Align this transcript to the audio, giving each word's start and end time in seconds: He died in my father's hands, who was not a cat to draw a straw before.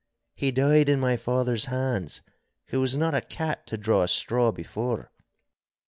He 0.33 0.49
died 0.51 0.89
in 0.89 0.99
my 0.99 1.15
father's 1.15 1.65
hands, 1.65 2.23
who 2.69 2.79
was 2.81 2.97
not 2.97 3.13
a 3.13 3.21
cat 3.21 3.67
to 3.67 3.77
draw 3.77 4.01
a 4.01 4.07
straw 4.07 4.51
before. 4.51 5.11